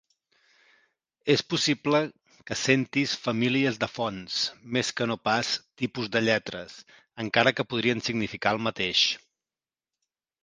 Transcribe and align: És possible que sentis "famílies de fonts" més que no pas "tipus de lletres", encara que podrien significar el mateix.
És 1.31 1.41
possible 1.53 1.99
que 2.47 2.55
sentis 2.61 3.13
"famílies 3.25 3.77
de 3.83 3.89
fonts" 3.97 4.39
més 4.77 4.89
que 5.01 5.07
no 5.11 5.17
pas 5.29 5.51
"tipus 5.83 6.09
de 6.17 6.23
lletres", 6.25 6.77
encara 7.25 7.53
que 7.59 7.67
podrien 7.75 8.01
significar 8.09 8.55
el 8.57 8.63
mateix. 8.69 9.05